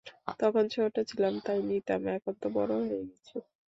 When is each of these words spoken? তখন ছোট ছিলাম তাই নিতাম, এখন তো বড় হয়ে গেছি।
তখন 0.39 0.63
ছোট 0.75 0.95
ছিলাম 1.09 1.33
তাই 1.45 1.59
নিতাম, 1.69 2.01
এখন 2.15 2.33
তো 2.41 2.47
বড় 2.57 2.73
হয়ে 2.81 3.01
গেছি। 3.01 3.35